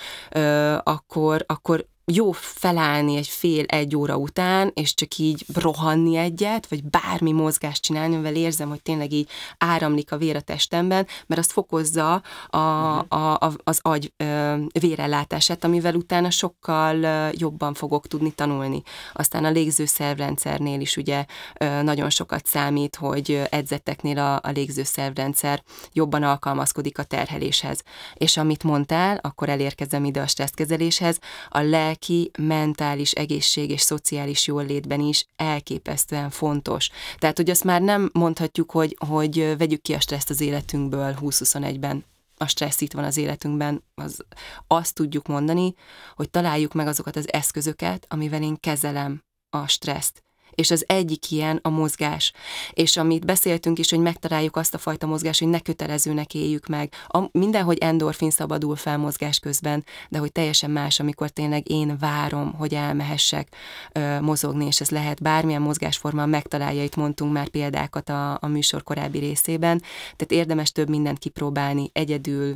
[0.84, 7.32] akkor, akkor jó felállni egy fél-egy óra után, és csak így rohanni egyet, vagy bármi
[7.32, 12.22] mozgást csinálni, mivel érzem, hogy tényleg így áramlik a vér a testemben, mert azt fokozza
[12.48, 13.06] a, a,
[13.40, 18.82] a, az agy ö, vérellátását, amivel utána sokkal jobban fogok tudni tanulni.
[19.14, 21.26] Aztán a légzőszervrendszernél is ugye
[21.60, 25.64] ö, nagyon sokat számít, hogy edzetteknél a, a légzőszervrendszer
[25.94, 27.82] jobban alkalmazkodik a terheléshez.
[28.14, 34.48] És amit mondtál, akkor elérkezem ide a stresszkezeléshez, a leg lelki, mentális egészség és szociális
[34.48, 36.90] jólétben is elképesztően fontos.
[37.18, 42.06] Tehát, hogy azt már nem mondhatjuk, hogy, hogy vegyük ki a stresszt az életünkből 2021-ben,
[42.38, 44.26] a stressz itt van az életünkben, az,
[44.68, 45.76] azt tudjuk mondani,
[46.16, 50.24] hogy találjuk meg azokat az eszközöket, amivel én kezelem a stresszt
[50.56, 52.32] és az egyik ilyen a mozgás.
[52.74, 56.94] És amit beszéltünk is, hogy megtaláljuk azt a fajta mozgást, hogy ne kötelezőnek éljük meg.
[57.08, 62.54] A, mindenhogy endorfin szabadul fel mozgás közben, de hogy teljesen más, amikor tényleg én várom,
[62.54, 63.48] hogy elmehessek
[63.92, 68.84] ö, mozogni, és ez lehet bármilyen mozgásforma, megtalálja, itt mondtunk már példákat a, a műsor
[68.84, 69.80] korábbi részében,
[70.16, 72.56] tehát érdemes több mindent kipróbálni, egyedül,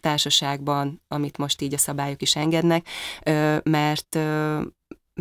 [0.00, 2.86] társaságban, amit most így a szabályok is engednek,
[3.22, 4.60] ö, mert ö,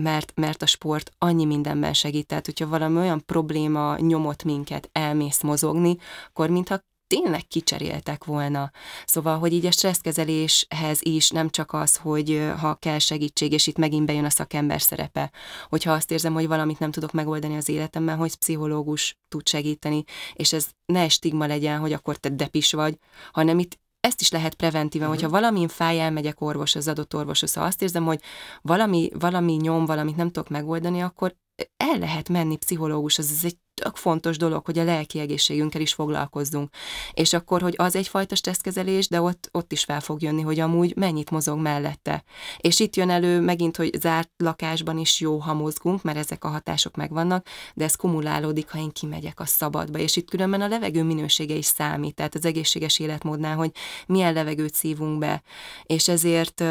[0.01, 2.25] mert, mert a sport annyi mindenben segít.
[2.27, 8.71] Tehát, hogyha valami olyan probléma nyomott minket, elmész mozogni, akkor mintha tényleg kicseréltek volna.
[9.05, 13.77] Szóval, hogy így a stresszkezeléshez is nem csak az, hogy ha kell segítség, és itt
[13.77, 15.31] megint bejön a szakember szerepe,
[15.69, 20.53] hogyha azt érzem, hogy valamit nem tudok megoldani az életemben, hogy pszichológus tud segíteni, és
[20.53, 22.97] ez ne stigma legyen, hogy akkor te depis vagy,
[23.31, 25.21] hanem itt ezt is lehet preventíven, uh-huh.
[25.21, 28.21] hogyha valamin fáj, elmegyek orvos, az adott orvoshoz, ha azt érzem, hogy
[28.61, 31.35] valami, valami nyom, valamit nem tudok megoldani, akkor
[31.77, 36.69] el lehet menni pszichológushoz, ez egy tök fontos dolog, hogy a lelki egészségünkkel is foglalkozzunk.
[37.13, 40.95] És akkor, hogy az egyfajta stresszkezelés, de ott, ott is fel fog jönni, hogy amúgy
[40.95, 42.23] mennyit mozog mellette.
[42.57, 46.47] És itt jön elő megint, hogy zárt lakásban is jó, ha mozgunk, mert ezek a
[46.47, 49.97] hatások megvannak, de ez kumulálódik, ha én kimegyek a szabadba.
[49.97, 53.71] És itt különben a levegő minősége is számít, tehát az egészséges életmódnál, hogy
[54.07, 55.41] milyen levegőt szívunk be.
[55.83, 56.63] És ezért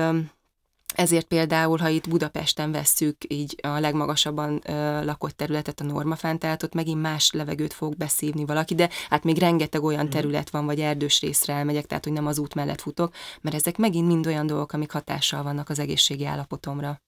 [0.98, 6.62] ezért például, ha itt Budapesten vesszük így a legmagasabban ö, lakott területet, a normafánt, tehát
[6.62, 10.12] ott megint más levegőt fog beszívni valaki, de hát még rengeteg olyan mhm.
[10.12, 13.76] terület van, vagy erdős részre elmegyek, tehát hogy nem az út mellett futok, mert ezek
[13.76, 17.00] megint mind olyan dolgok, amik hatással vannak az egészségi állapotomra.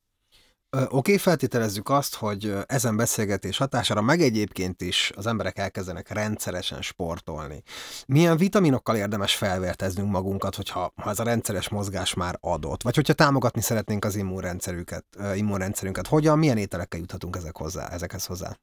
[0.72, 6.82] Oké, okay, feltételezzük azt, hogy ezen beszélgetés hatására meg egyébként is az emberek elkezdenek rendszeresen
[6.82, 7.62] sportolni.
[8.06, 12.82] Milyen vitaminokkal érdemes felvérteznünk magunkat, hogyha ha ez a rendszeres mozgás már adott?
[12.82, 15.04] Vagy hogyha támogatni szeretnénk az immunrendszerünket,
[15.34, 18.56] immunrendszerünket hogyan, milyen ételekkel juthatunk ezek hozzá, ezekhez hozzá?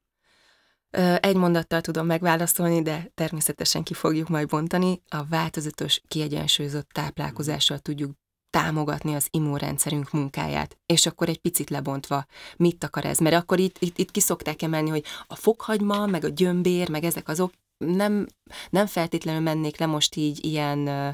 [1.20, 5.02] Egy mondattal tudom megválaszolni, de természetesen ki fogjuk majd bontani.
[5.08, 8.10] A változatos, kiegyensúlyozott táplálkozással tudjuk
[8.50, 10.78] támogatni az immunrendszerünk munkáját.
[10.86, 13.18] És akkor egy picit lebontva, mit akar ez?
[13.18, 17.28] Mert akkor itt, itt, itt kiszokták emelni, hogy a fokhagyma, meg a gyömbér, meg ezek
[17.28, 18.26] azok, nem,
[18.70, 21.08] nem feltétlenül mennék le most így ilyen ö,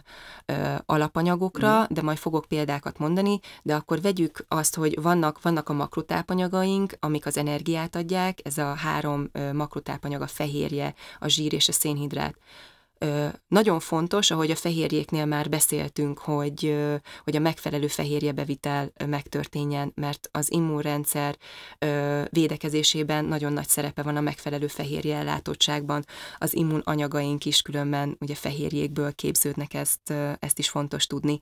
[0.46, 1.84] ö, alapanyagokra, mm.
[1.88, 7.26] de majd fogok példákat mondani, de akkor vegyük azt, hogy vannak, vannak a makrotápanyagaink, amik
[7.26, 12.36] az energiát adják, ez a három ö, makrotápanyag, a fehérje, a zsír és a szénhidrát
[13.48, 16.76] nagyon fontos, ahogy a fehérjéknél már beszéltünk, hogy,
[17.24, 21.36] hogy a megfelelő fehérjebevitel megtörténjen, mert az immunrendszer
[22.30, 26.04] védekezésében nagyon nagy szerepe van a megfelelő fehérje ellátottságban.
[26.38, 31.40] Az immunanyagaink is különben ugye fehérjékből képződnek, ezt, ezt is fontos tudni.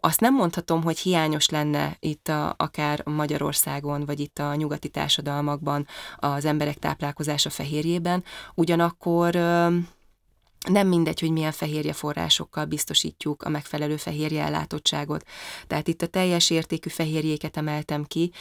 [0.00, 5.86] Azt nem mondhatom, hogy hiányos lenne itt a, akár Magyarországon, vagy itt a nyugati társadalmakban
[6.16, 9.38] az emberek táplálkozása fehérjében, ugyanakkor
[10.68, 15.24] nem mindegy, hogy milyen fehérje forrásokkal biztosítjuk a megfelelő fehérje ellátottságot.
[15.66, 18.32] Tehát itt a teljes értékű fehérjéket emeltem ki,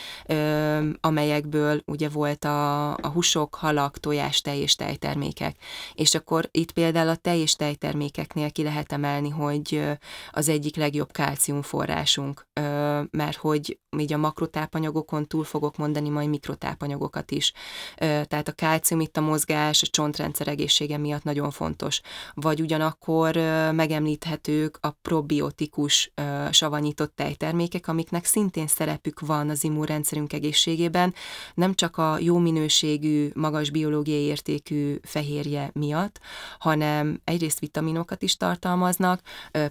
[1.01, 5.55] amelyekből ugye volt a, a húsok, halak, tojás, tej és tejtermékek.
[5.93, 9.83] És akkor itt például a tej és tejtermékeknél ki lehet emelni, hogy
[10.31, 16.29] az egyik legjobb kálcium forrásunk, ö, mert hogy így a makrotápanyagokon túl fogok mondani majd
[16.29, 17.53] mikrotápanyagokat is.
[17.97, 22.01] Tehát a kálcium itt a mozgás, a csontrendszer egészsége miatt nagyon fontos
[22.33, 23.35] vagy ugyanakkor
[23.71, 26.13] megemlíthetők a probiotikus
[26.51, 31.13] savanyított tejtermékek, amiknek szintén szerepük van az immunrendszerünk egészségében,
[31.53, 36.19] nem csak a jó minőségű, magas biológiai értékű fehérje miatt,
[36.59, 39.21] hanem egyrészt vitaminokat is tartalmaznak,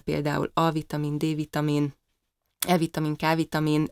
[0.03, 1.97] például A-vitamin, D-vitamin,
[2.67, 3.91] E-vitamin, K-vitamin,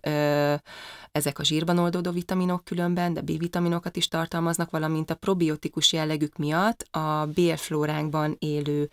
[1.12, 6.82] ezek a zsírban oldódó vitaminok különben, de B-vitaminokat is tartalmaznak, valamint a probiotikus jellegük miatt
[6.91, 8.89] a bélflóránkban élő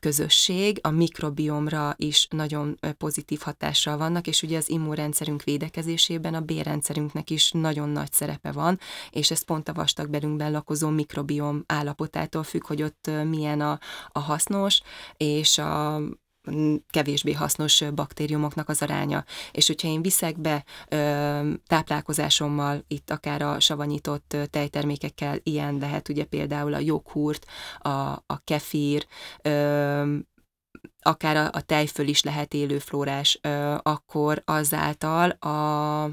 [0.00, 7.30] közösség, a mikrobiomra is nagyon pozitív hatással vannak, és ugye az immunrendszerünk védekezésében a bélrendszerünknek
[7.30, 8.78] is nagyon nagy szerepe van,
[9.10, 14.80] és ez pont a vastagbelünkben lakozó mikrobiom állapotától függ, hogy ott milyen a, a hasznos,
[15.16, 16.00] és a
[16.90, 19.24] kevésbé hasznos baktériumoknak az aránya.
[19.52, 20.64] És hogyha én viszek be
[21.66, 27.46] táplálkozásommal, itt akár a savanyított tejtermékekkel, ilyen lehet ugye például a joghurt,
[27.78, 27.88] a,
[28.26, 29.06] a kefír,
[31.00, 35.48] akár a, a tejföl is lehet élő flórás, ö, akkor azáltal a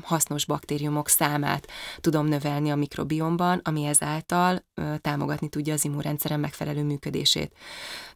[0.04, 1.68] hasznos baktériumok számát
[2.00, 4.66] tudom növelni a mikrobiomban, ami ezáltal
[5.02, 7.54] támogatni tudja az immunrendszerem megfelelő működését.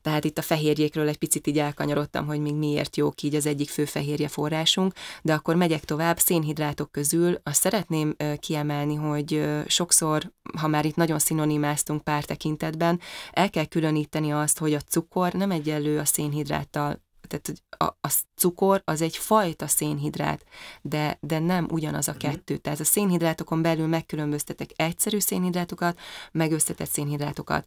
[0.01, 3.69] Tehát itt a fehérjékről egy picit így elkanyarodtam, hogy még miért jók így az egyik
[3.69, 10.67] fő fehérje forrásunk, de akkor megyek tovább, szénhidrátok közül azt szeretném kiemelni, hogy sokszor, ha
[10.67, 12.99] már itt nagyon szinonimáztunk pár tekintetben,
[13.31, 16.05] el kell különíteni azt, hogy a cukor nem egyenlő a
[16.71, 20.45] szénhidráttal tehát a, a cukor az egy fajta szénhidrát,
[20.81, 22.19] de, de nem ugyanaz a mhm.
[22.19, 22.57] kettő.
[22.57, 25.99] Tehát a szénhidrátokon belül megkülönböztetek egyszerű szénhidrátokat,
[26.31, 27.65] meg összetett szénhidrátokat.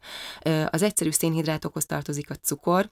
[0.70, 2.90] Az egyszerű szénhidrátokhoz tartozik a cukor,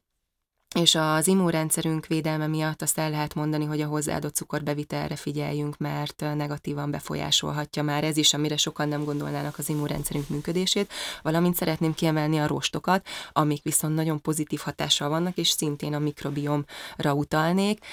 [0.74, 6.20] és az immunrendszerünk védelme miatt azt el lehet mondani, hogy a hozzáadott cukorbevitelre figyeljünk, mert
[6.20, 12.38] negatívan befolyásolhatja már ez is, amire sokan nem gondolnának az immunrendszerünk működését, valamint szeretném kiemelni
[12.38, 17.84] a rostokat, amik viszont nagyon pozitív hatással vannak, és szintén a mikrobiomra utalnék,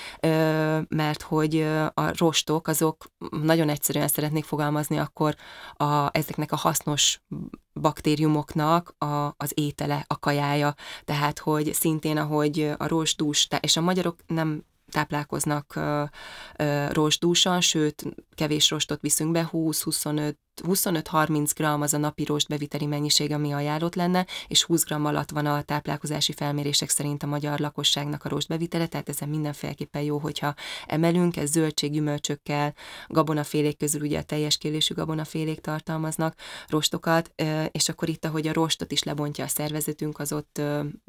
[0.88, 1.62] mert hogy
[1.94, 3.06] a rostok azok
[3.42, 5.36] nagyon egyszerűen szeretnék fogalmazni, akkor
[5.74, 7.20] a, ezeknek a hasznos
[7.80, 10.74] baktériumoknak a, az étele, a kajája.
[11.04, 15.80] Tehát, hogy szintén, ahogy a rostdús, és a magyarok nem táplálkoznak
[16.90, 18.04] rostdúsan, sőt,
[18.36, 23.96] kevés rostot viszünk be, 20-25 25-30 g az a napi rost beviteli mennyiség, ami ajánlott
[23.96, 28.48] lenne, és 20 g alatt van a táplálkozási felmérések szerint a magyar lakosságnak a rost
[28.48, 30.54] bevitele, tehát ezen mindenféleképpen jó, hogyha
[30.86, 32.74] emelünk, ez zöldség, gyümölcsökkel,
[33.08, 36.36] gabonafélék közül ugye a teljes kélésű gabonafélék tartalmaznak
[36.68, 37.32] rostokat,
[37.72, 40.62] és akkor itt, ahogy a rostot is lebontja a szervezetünk, az ott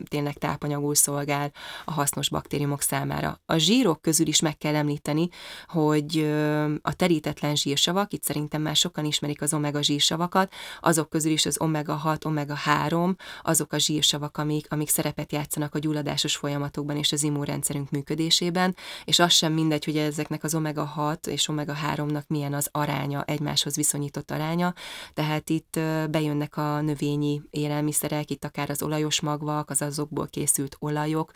[0.09, 1.53] tényleg tápanyagul szolgál
[1.85, 3.41] a hasznos baktériumok számára.
[3.47, 5.29] A zsírok közül is meg kell említeni,
[5.67, 6.35] hogy
[6.83, 11.61] a terítetlen zsírsavak, itt szerintem már sokan ismerik az omega zsírsavakat, azok közül is az
[11.61, 17.13] omega 6, omega 3, azok a zsírsavak, amik, amik szerepet játszanak a gyulladásos folyamatokban és
[17.13, 22.27] az immunrendszerünk működésében, és az sem mindegy, hogy ezeknek az omega 6 és omega 3-nak
[22.27, 24.75] milyen az aránya, egymáshoz viszonyított aránya,
[25.15, 31.33] tehát itt bejönnek a növényi élelmiszerek, itt akár az olajos magvak, az azokból készült olajok,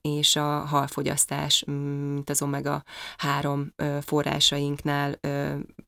[0.00, 2.82] és a halfogyasztás, mint az omega
[3.16, 5.20] 3 forrásainknál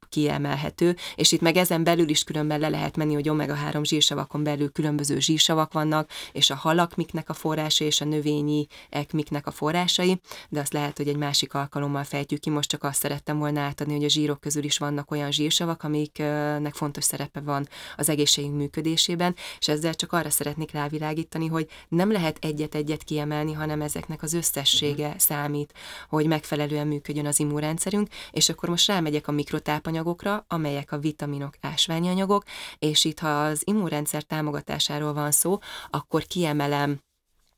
[0.09, 4.73] kiemelhető, és itt meg ezen belül is különben le lehet menni, hogy omega-3 zsírsavakon belül
[4.73, 8.67] különböző zsírsavak vannak, és a halak miknek a forrása, és a növényi
[9.13, 13.01] miknek a forrásai, de azt lehet, hogy egy másik alkalommal fejtjük ki, most csak azt
[13.01, 17.69] szerettem volna átadni, hogy a zsírok közül is vannak olyan zsírsavak, amiknek fontos szerepe van
[17.97, 23.81] az egészségünk működésében, és ezzel csak arra szeretnék rávilágítani, hogy nem lehet egyet-egyet kiemelni, hanem
[23.81, 25.73] ezeknek az összessége számít,
[26.09, 32.45] hogy megfelelően működjön az immunrendszerünk, és akkor most rámegyek a mikrotápanyagokra, amelyek a vitaminok, ásványanyagok,
[32.79, 35.59] és itt, ha az immunrendszer támogatásáról van szó,
[35.91, 37.01] akkor kiemelem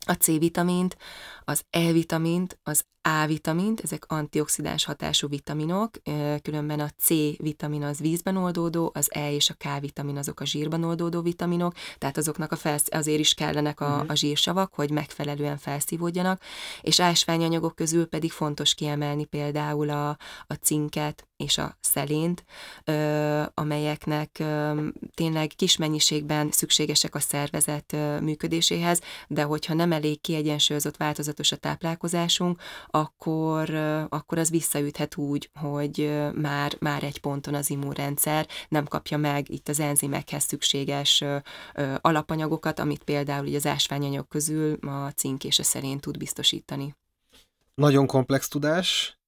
[0.07, 0.97] a C-vitamint,
[1.45, 5.91] az E-vitamint, az A-vitamint, ezek antioxidáns hatású vitaminok,
[6.43, 11.21] különben a C-vitamin az vízben oldódó, az E és a K-vitamin azok a zsírban oldódó
[11.21, 14.11] vitaminok, tehát azoknak a felsz- azért is kellenek a, mhm.
[14.11, 16.43] a zsírsavak, hogy megfelelően felszívódjanak,
[16.81, 20.09] és ásványanyagok közül pedig fontos kiemelni például a,
[20.47, 22.45] a cinket és a szelént,
[23.55, 24.43] amelyeknek
[25.15, 31.57] tényleg kis mennyiségben szükségesek a szervezet működéséhez, de hogyha nem elég kiegyensúlyozott változat változatos a
[31.57, 32.61] táplálkozásunk,
[32.99, 33.75] akkor,
[34.09, 39.69] akkor az visszaüthet úgy, hogy már, már egy ponton az immunrendszer nem kapja meg itt
[39.69, 41.25] az enzimekhez szükséges
[42.01, 46.97] alapanyagokat, amit például ugye az ásványanyag közül a cink és a szerén tud biztosítani.
[47.75, 49.19] Nagyon komplex tudás,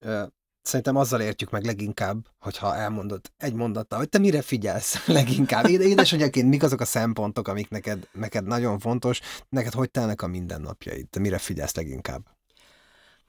[0.63, 5.69] Szerintem azzal értjük meg leginkább, hogyha elmondod egy mondattal, hogy te mire figyelsz leginkább.
[5.69, 11.09] Édesanyjaként mik azok a szempontok, amik neked, neked nagyon fontos, neked hogy telnek a mindennapjaid,
[11.09, 12.40] te mire figyelsz leginkább?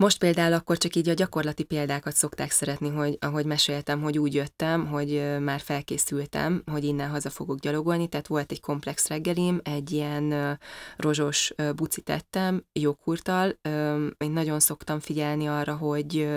[0.01, 4.33] Most például akkor csak így a gyakorlati példákat szokták szeretni, hogy ahogy meséltem, hogy úgy
[4.33, 9.91] jöttem, hogy már felkészültem, hogy innen haza fogok gyalogolni, tehát volt egy komplex reggelim, egy
[9.91, 10.57] ilyen
[10.97, 13.59] rozsos bucit tettem, joghurttal.
[14.17, 16.29] Én nagyon szoktam figyelni arra, hogy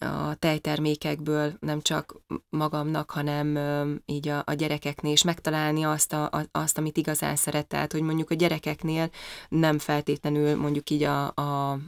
[0.00, 2.16] a tejtermékekből nem csak
[2.48, 3.58] magamnak, hanem
[4.06, 7.66] így a, a gyerekeknél is megtalálni azt, a, a, azt, amit igazán szeret.
[7.66, 9.10] Tehát, hogy mondjuk a gyerekeknél
[9.48, 11.78] nem feltétlenül mondjuk így a, a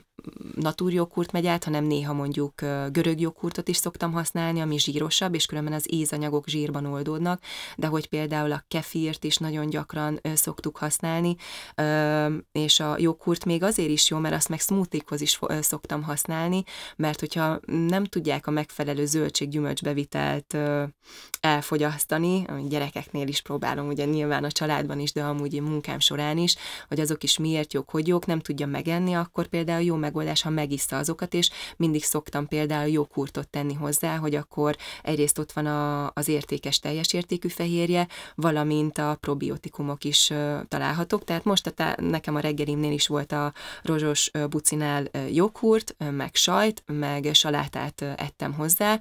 [0.55, 2.61] naturjoghurt megy át, hanem néha mondjuk
[2.93, 7.43] görög joghurtot is szoktam használni, ami zsírosabb, és különben az ízanyagok zsírban oldódnak,
[7.77, 11.37] de hogy például a kefírt is nagyon gyakran szoktuk használni,
[12.53, 16.65] és a joghurt még azért is jó, mert azt meg smoothie is szoktam használni,
[16.97, 20.57] mert hogyha nem tudják a megfelelő zöldséggyümölcsbevitelt
[21.41, 26.39] elfogyasztani, a gyerekeknél is próbálom, ugye nyilván a családban is, de amúgy a munkám során
[26.39, 26.57] is,
[26.89, 30.43] hogy azok is miért jók, hogy jók, nem tudja megenni, akkor például jó meg megoldás,
[30.43, 35.67] ha megiszta azokat, és mindig szoktam például joghurtot tenni hozzá, hogy akkor egyrészt ott van
[35.67, 40.33] a, az értékes teljes értékű fehérje, valamint a probiotikumok is
[40.69, 41.25] találhatók.
[41.25, 47.29] Tehát most a nekem a reggelimnél is volt a rozsos bucinál joghurt, meg sajt, meg
[47.33, 49.01] salátát ettem hozzá.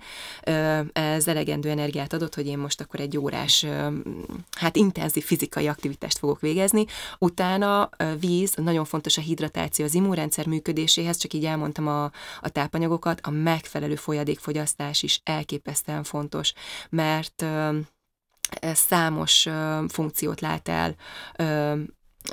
[0.93, 3.65] Ez elegendő energiát adott, hogy én most akkor egy órás,
[4.51, 6.85] hát intenzív fizikai aktivitást fogok végezni.
[7.17, 12.03] Utána víz, nagyon fontos a hidratáció, az immunrendszer működés működéséhez, csak így elmondtam a,
[12.41, 16.53] a tápanyagokat, a megfelelő folyadékfogyasztás is elképesztően fontos,
[16.89, 17.45] mert
[18.61, 19.47] számos
[19.87, 20.95] funkciót lát el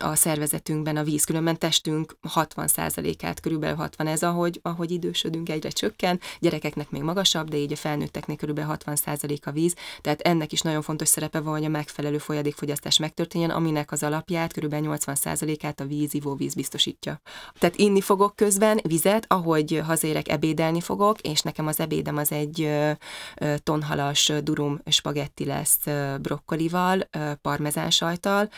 [0.01, 6.21] a szervezetünkben a víz, különben testünk 60%-át, körülbelül 60 ez, ahogy, ahogy idősödünk, egyre csökken,
[6.39, 10.83] gyerekeknek még magasabb, de így a felnőtteknek körülbelül 60% a víz, tehát ennek is nagyon
[10.83, 16.15] fontos szerepe van, hogy a megfelelő folyadékfogyasztás megtörténjen, aminek az alapját körülbelül 80%-át a víz,
[16.15, 17.21] ivóvíz biztosítja.
[17.59, 22.71] Tehát inni fogok közben vizet, ahogy hazérek, ebédelni fogok, és nekem az ebédem az egy
[23.63, 25.79] tonhalas durum spagetti lesz
[26.21, 27.09] brokkolival,
[27.43, 28.49] parmezán sajtal,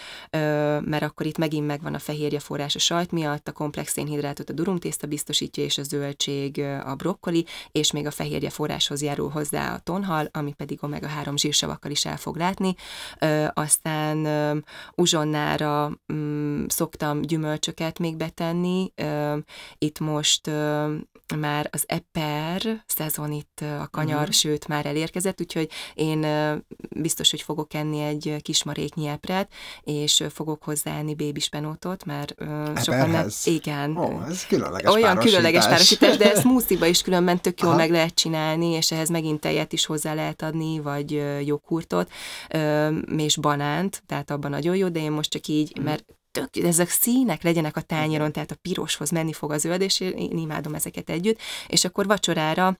[0.80, 4.52] mert akkor itt megint megvan a fehérje forrás a sajt miatt, a komplex szénhidrátot a
[4.52, 9.78] durumtészta biztosítja, és a zöldség a brokkoli, és még a fehérje forráshoz járul hozzá a
[9.78, 12.74] tonhal, ami pedig omega-3 zsírsavakkal is el fog látni.
[13.52, 14.26] Aztán
[14.94, 18.92] uzsonnára mm, szoktam gyümölcsöket még betenni.
[19.78, 20.50] Itt most
[21.36, 24.32] már az eper szezon itt a kanyar, uh-huh.
[24.32, 26.26] sőt már elérkezett, úgyhogy én
[26.96, 29.52] biztos, hogy fogok enni egy kismaréknyi epret,
[29.82, 30.64] és fogok
[31.08, 32.34] hozzáenni bébispenótot, mert
[32.82, 33.28] sokan nem...
[33.44, 33.96] Igen.
[33.96, 35.24] Ó, ez különleges Olyan párosítás.
[35.24, 37.78] különleges párosítás, de ezt músziba is különben tök jól Aha.
[37.78, 42.10] meg lehet csinálni, és ehhez megint tejet is hozzá lehet adni, vagy joghurtot,
[43.16, 45.84] és banánt, tehát abban nagyon jó, de én most csak így, mhm.
[45.84, 50.00] mert tök, ezek színek legyenek a tányéron, tehát a piroshoz menni fog a zöld, és
[50.00, 52.78] én imádom ezeket együtt, és akkor vacsorára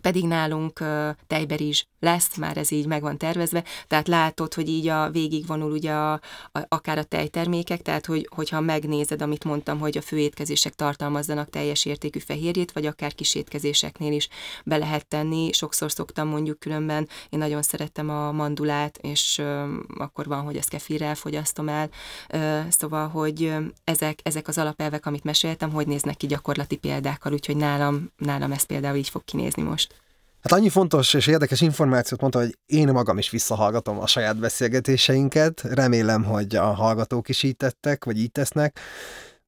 [0.00, 4.88] pedig nálunk uh, tejberizs lesz, már ez így meg van tervezve, tehát látod, hogy így
[4.88, 6.20] a végig vonul ugye a, a,
[6.68, 12.18] akár a tejtermékek, tehát hogy, hogyha megnézed, amit mondtam, hogy a főétkezések tartalmazzanak teljes értékű
[12.18, 14.28] fehérjét, vagy akár kis étkezéseknél is
[14.64, 15.52] be lehet tenni.
[15.52, 20.68] Sokszor szoktam mondjuk különben, én nagyon szerettem a mandulát, és uh, akkor van, hogy ezt
[20.68, 21.90] kefirrel fogyasztom el,
[22.34, 27.56] uh, szóval, hogy ezek, ezek az alapelvek, amit meséltem, hogy néznek ki gyakorlati példákkal, úgyhogy
[27.56, 29.81] nálam, nálam ez például így fog kinézni most.
[30.42, 35.60] Hát annyi fontos és érdekes információt mondta, hogy én magam is visszahallgatom a saját beszélgetéseinket.
[35.60, 38.78] Remélem, hogy a hallgatók is így tettek, vagy így tesznek.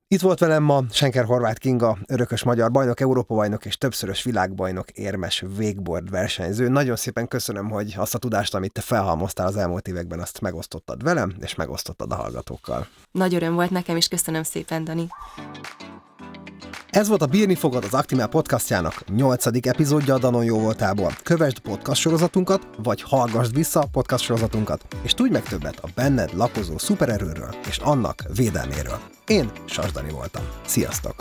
[0.08, 4.90] Itt volt velem ma Senker Horváth Kinga, örökös magyar bajnok, Európa bajnok és többszörös világbajnok,
[4.90, 6.68] érmes wakeboard versenyző.
[6.68, 11.02] Nagyon szépen köszönöm, hogy azt a tudást, amit te felhalmoztál az elmúlt években, azt megosztottad
[11.02, 12.86] velem, és megosztottad a hallgatókkal.
[13.10, 15.08] Nagy öröm volt nekem, és köszönöm szépen, Dani.
[16.94, 21.16] Ez volt a Bírni fogod az Actimel podcastjának nyolcadik epizódja a Danon jó voltából.
[21.22, 26.34] Kövesd podcast sorozatunkat, vagy hallgassd vissza a podcast sorozatunkat, és tudj meg többet a benned
[26.34, 28.98] lakozó szupererőről és annak védelméről.
[29.26, 30.42] Én Sasdani voltam.
[30.66, 31.14] Sziasztok!